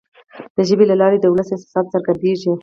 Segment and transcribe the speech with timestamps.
[0.55, 2.51] د ژبي له لارې د ولس احساسات څرګندیږي.